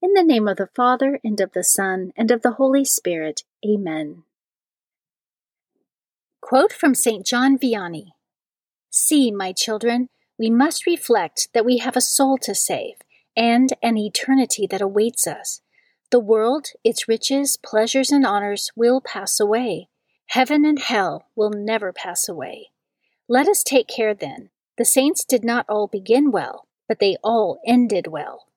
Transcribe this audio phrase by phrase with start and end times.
[0.00, 3.42] In the name of the Father, and of the Son, and of the Holy Spirit.
[3.66, 4.22] Amen.
[6.40, 7.26] Quote from St.
[7.26, 8.12] John Vianney
[8.90, 12.94] See, my children, we must reflect that we have a soul to save
[13.36, 15.62] and an eternity that awaits us.
[16.10, 19.88] The world, its riches, pleasures, and honors will pass away.
[20.26, 22.68] Heaven and hell will never pass away.
[23.28, 24.50] Let us take care then.
[24.78, 28.47] The saints did not all begin well, but they all ended well.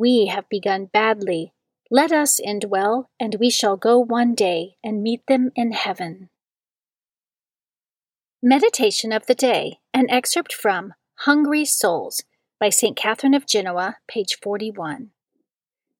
[0.00, 1.52] We have begun badly.
[1.90, 6.30] Let us end well, and we shall go one day and meet them in heaven.
[8.42, 10.94] Meditation of the Day, an excerpt from
[11.26, 12.22] Hungry Souls
[12.58, 12.96] by St.
[12.96, 15.10] Catherine of Genoa, page 41.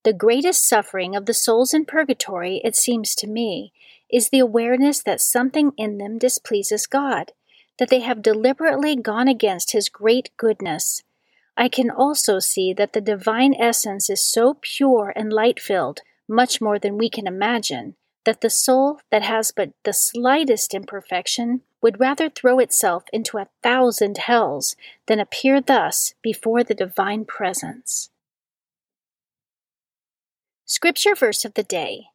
[0.04, 3.70] The greatest suffering of the souls in purgatory, it seems to me,
[4.10, 7.32] is the awareness that something in them displeases God,
[7.78, 11.02] that they have deliberately gone against His great goodness
[11.60, 16.58] I can also see that the divine essence is so pure and light filled, much
[16.58, 22.00] more than we can imagine, that the soul that has but the slightest imperfection would
[22.00, 28.08] rather throw itself into a thousand hells than appear thus before the divine presence.
[30.64, 32.06] Scripture verse of the day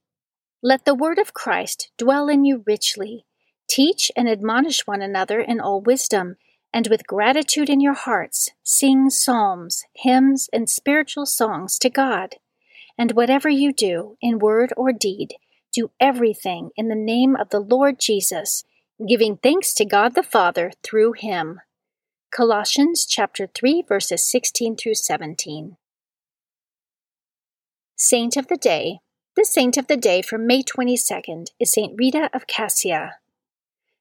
[0.63, 3.27] Let the word of Christ dwell in you richly.
[3.67, 6.37] Teach and admonish one another in all wisdom
[6.75, 12.35] and with gratitude in your hearts, sing psalms, hymns, and spiritual songs to God.
[12.97, 15.35] And whatever you do, in word or deed,
[15.71, 18.65] do everything in the name of the Lord Jesus,
[19.07, 21.61] giving thanks to God the Father through him.
[22.29, 25.77] Colossians chapter 3 verses 16 through 17.
[27.95, 28.99] Saint of the Day.
[29.37, 33.11] The saint of the day for May 22nd is Saint Rita of Cascia.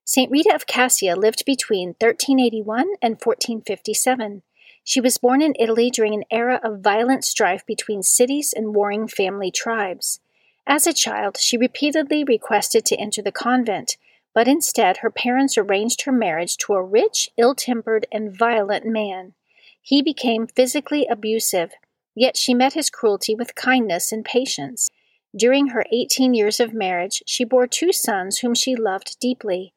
[0.06, 0.30] St.
[0.30, 4.42] Rita of Cascia lived between 1381 and 1457.
[4.84, 9.08] She was born in Italy during an era of violent strife between cities and warring
[9.08, 10.20] family tribes.
[10.66, 13.96] As a child, she repeatedly requested to enter the convent,
[14.34, 19.32] but instead her parents arranged her marriage to a rich, ill tempered, and violent man.
[19.80, 21.72] He became physically abusive,
[22.14, 24.90] yet she met his cruelty with kindness and patience.
[25.34, 29.72] During her 18 years of marriage, she bore two sons whom she loved deeply.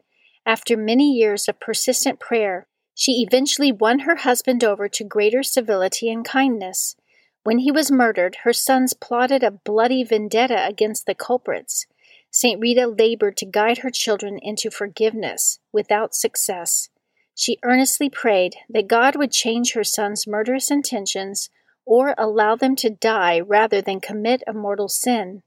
[0.47, 6.09] After many years of persistent prayer, she eventually won her husband over to greater civility
[6.09, 6.95] and kindness.
[7.43, 11.85] When he was murdered, her sons plotted a bloody vendetta against the culprits.
[12.31, 12.61] St.
[12.61, 16.87] Rita labored to guide her children into forgiveness, without success.
[17.35, 21.49] She earnestly prayed that God would change her sons' murderous intentions
[21.85, 25.43] or allow them to die rather than commit a mortal sin.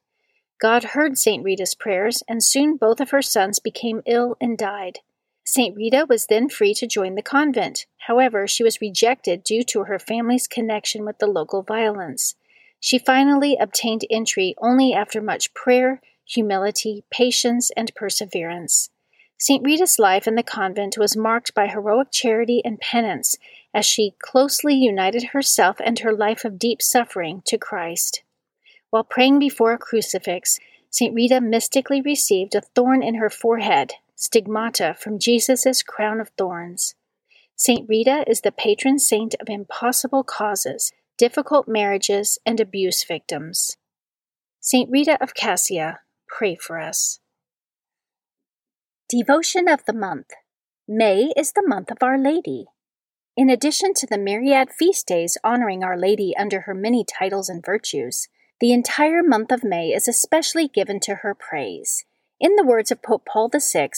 [0.61, 1.43] God heard St.
[1.43, 4.99] Rita's prayers, and soon both of her sons became ill and died.
[5.43, 5.75] St.
[5.75, 7.87] Rita was then free to join the convent.
[8.07, 12.35] However, she was rejected due to her family's connection with the local violence.
[12.79, 18.91] She finally obtained entry only after much prayer, humility, patience, and perseverance.
[19.39, 19.65] St.
[19.65, 23.37] Rita's life in the convent was marked by heroic charity and penance
[23.73, 28.23] as she closely united herself and her life of deep suffering to Christ.
[28.91, 30.59] While praying before a crucifix,
[30.91, 31.15] St.
[31.15, 36.95] Rita mystically received a thorn in her forehead, stigmata from Jesus' crown of thorns.
[37.55, 37.89] St.
[37.89, 43.77] Rita is the patron saint of impossible causes, difficult marriages, and abuse victims.
[44.61, 44.91] St.
[44.91, 47.21] Rita of Cascia, pray for us.
[49.09, 50.31] Devotion of the Month
[50.89, 52.67] May is the month of Our Lady.
[53.37, 57.65] In addition to the myriad feast days honoring Our Lady under her many titles and
[57.65, 58.29] virtues,
[58.61, 62.05] the entire month of May is especially given to her praise.
[62.39, 63.91] In the words of Pope Paul VI,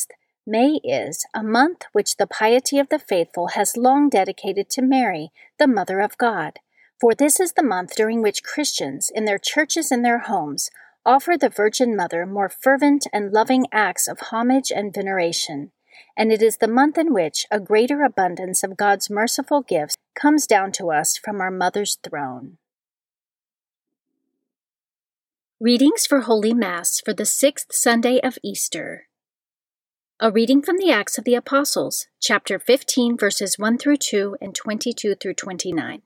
[0.46, 5.30] May is a month which the piety of the faithful has long dedicated to Mary,
[5.58, 6.60] the Mother of God.
[7.00, 10.70] For this is the month during which Christians, in their churches and their homes,
[11.04, 15.72] offer the Virgin Mother more fervent and loving acts of homage and veneration.
[16.16, 20.46] And it is the month in which a greater abundance of God's merciful gifts comes
[20.46, 22.58] down to us from our Mother's throne.
[25.62, 29.06] Readings for Holy Mass for the sixth Sunday of Easter.
[30.18, 34.56] A reading from the Acts of the Apostles, chapter 15, verses 1 through 2 and
[34.56, 36.02] 22 through 29.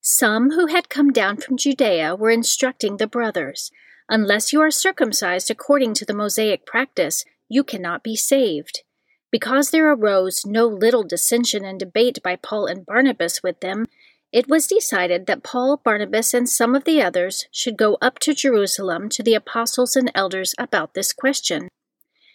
[0.00, 3.72] Some who had come down from Judea were instructing the brothers
[4.08, 8.84] Unless you are circumcised according to the Mosaic practice, you cannot be saved.
[9.32, 13.86] Because there arose no little dissension and debate by Paul and Barnabas with them,
[14.34, 18.34] it was decided that Paul, Barnabas, and some of the others should go up to
[18.34, 21.68] Jerusalem to the apostles and elders about this question.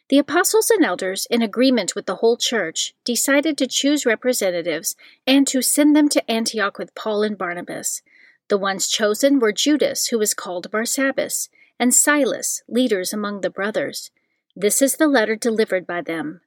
[0.07, 4.96] The apostles and elders, in agreement with the whole church, decided to choose representatives
[5.28, 8.02] and to send them to Antioch with Paul and Barnabas.
[8.48, 14.10] The ones chosen were Judas, who was called Barsabbas, and Silas, leaders among the brothers.
[14.56, 16.40] This is the letter delivered by them.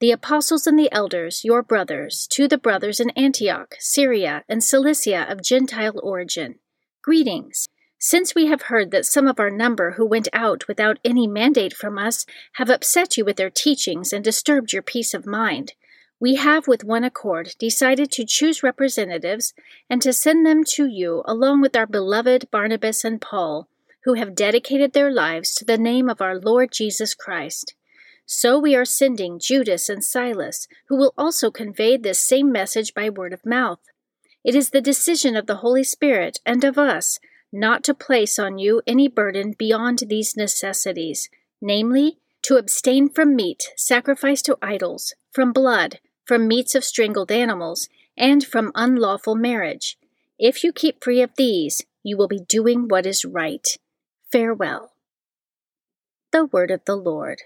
[0.00, 5.26] The apostles and the elders, your brothers, to the brothers in Antioch, Syria, and Cilicia
[5.30, 6.54] of Gentile origin.
[7.02, 7.68] Greetings.
[7.98, 11.74] Since we have heard that some of our number who went out without any mandate
[11.74, 12.24] from us
[12.54, 15.74] have upset you with their teachings and disturbed your peace of mind,
[16.18, 19.52] we have with one accord decided to choose representatives
[19.90, 23.68] and to send them to you along with our beloved Barnabas and Paul,
[24.04, 27.74] who have dedicated their lives to the name of our Lord Jesus Christ.
[28.32, 33.10] So we are sending Judas and Silas, who will also convey this same message by
[33.10, 33.80] word of mouth.
[34.44, 37.18] It is the decision of the Holy Spirit and of us
[37.52, 41.28] not to place on you any burden beyond these necessities,
[41.60, 47.88] namely, to abstain from meat sacrificed to idols, from blood, from meats of strangled animals,
[48.16, 49.98] and from unlawful marriage.
[50.38, 53.66] If you keep free of these, you will be doing what is right.
[54.30, 54.92] Farewell.
[56.30, 57.42] The Word of the Lord.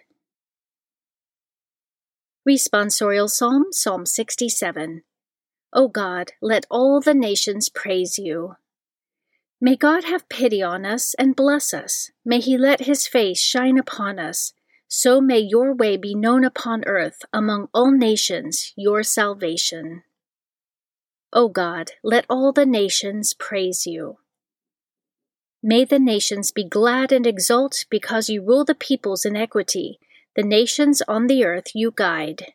[2.47, 5.03] Responsorial Psalm, Psalm 67.
[5.73, 8.57] O God, let all the nations praise you.
[9.61, 12.11] May God have pity on us and bless us.
[12.23, 14.53] May he let his face shine upon us.
[14.89, 20.03] So may your way be known upon earth among all nations, your salvation.
[21.33, 24.19] O God, let all the nations praise you.
[25.63, 29.99] May the nations be glad and exult because you rule the peoples in equity,
[30.37, 32.55] the nations on the earth you guide.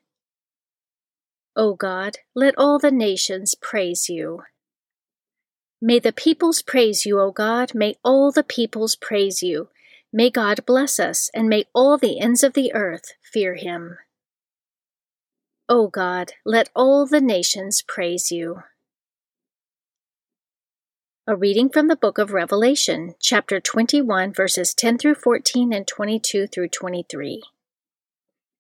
[1.55, 4.43] O God, let all the nations praise you.
[5.81, 7.73] May the peoples praise you, O God.
[7.73, 9.69] May all the peoples praise you.
[10.11, 13.97] May God bless us, and may all the ends of the earth fear him.
[15.69, 18.63] O God, let all the nations praise you.
[21.27, 26.47] A reading from the book of Revelation, chapter 21, verses 10 through 14 and 22
[26.47, 27.43] through 23.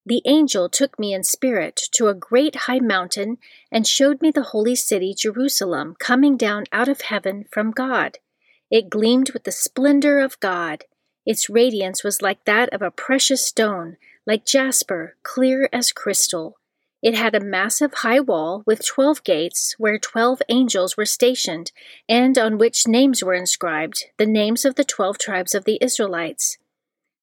[0.09, 3.37] The angel took me in spirit to a great high mountain
[3.71, 8.17] and showed me the holy city Jerusalem coming down out of heaven from God.
[8.71, 10.85] It gleamed with the splendor of God.
[11.27, 16.57] Its radiance was like that of a precious stone, like jasper, clear as crystal.
[17.03, 21.71] It had a massive high wall with twelve gates, where twelve angels were stationed,
[22.09, 26.57] and on which names were inscribed, the names of the twelve tribes of the Israelites.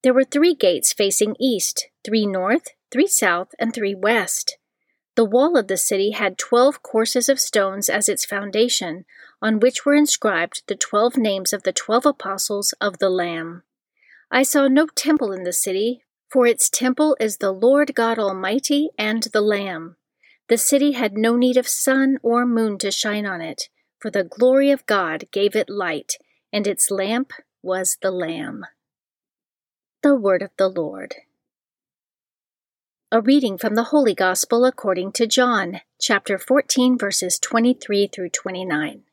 [0.04, 4.58] There were three gates facing east, three north, three south, and three west.
[5.16, 9.04] The wall of the city had twelve courses of stones as its foundation,
[9.40, 13.62] on which were inscribed the twelve names of the twelve apostles of the Lamb.
[14.30, 18.90] I saw no temple in the city, for its temple is the Lord God Almighty
[18.98, 19.96] and the Lamb.
[20.48, 24.24] The city had no need of sun or moon to shine on it, for the
[24.24, 26.18] glory of God gave it light,
[26.52, 28.64] and its lamp was the Lamb.
[30.02, 31.14] The Word of the Lord.
[33.16, 39.04] A reading from the Holy Gospel according to John, chapter 14, verses 23 through 29.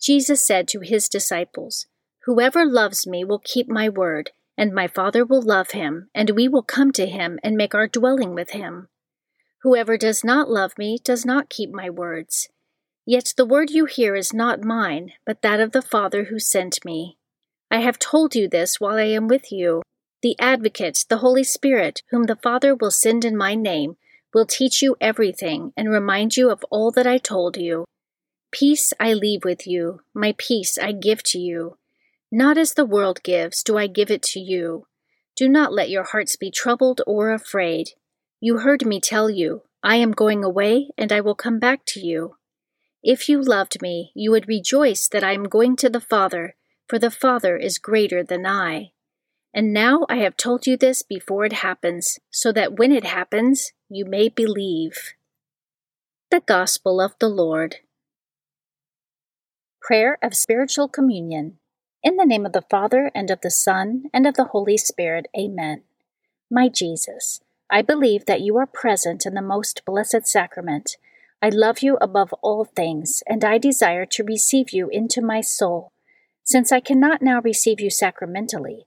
[0.00, 1.88] Jesus said to his disciples,
[2.24, 6.48] Whoever loves me will keep my word, and my Father will love him, and we
[6.48, 8.88] will come to him and make our dwelling with him.
[9.60, 12.48] Whoever does not love me does not keep my words.
[13.04, 16.82] Yet the word you hear is not mine, but that of the Father who sent
[16.82, 17.18] me.
[17.70, 19.82] I have told you this while I am with you.
[20.26, 23.96] The Advocate, the Holy Spirit, whom the Father will send in my name,
[24.34, 27.84] will teach you everything and remind you of all that I told you.
[28.50, 31.78] Peace I leave with you, my peace I give to you.
[32.32, 34.88] Not as the world gives, do I give it to you.
[35.36, 37.90] Do not let your hearts be troubled or afraid.
[38.40, 42.00] You heard me tell you, I am going away, and I will come back to
[42.00, 42.34] you.
[43.00, 46.56] If you loved me, you would rejoice that I am going to the Father
[46.88, 48.92] for the Father is greater than I.
[49.56, 53.72] And now I have told you this before it happens, so that when it happens,
[53.88, 55.14] you may believe.
[56.30, 57.76] The Gospel of the Lord.
[59.80, 61.56] Prayer of Spiritual Communion.
[62.02, 65.26] In the name of the Father, and of the Son, and of the Holy Spirit,
[65.34, 65.84] Amen.
[66.50, 70.98] My Jesus, I believe that you are present in the most blessed sacrament.
[71.40, 75.92] I love you above all things, and I desire to receive you into my soul
[76.44, 78.86] since I cannot now receive you sacramentally,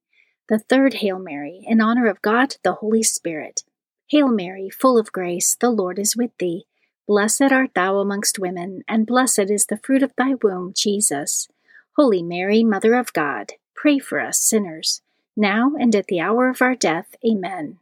[0.51, 3.63] The third Hail Mary, in honor of God the Holy Spirit.
[4.09, 6.65] Hail Mary, full of grace, the Lord is with thee.
[7.07, 11.47] Blessed art thou amongst women, and blessed is the fruit of thy womb, Jesus.
[11.95, 15.01] Holy Mary, Mother of God, pray for us sinners,
[15.37, 17.15] now and at the hour of our death.
[17.25, 17.79] Amen.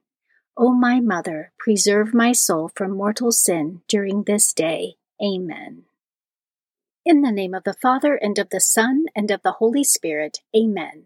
[0.55, 4.93] O my Mother, preserve my soul from mortal sin during this day.
[5.19, 5.85] Amen.
[7.03, 10.41] In the name of the Father, and of the Son, and of the Holy Spirit.
[10.55, 11.05] Amen.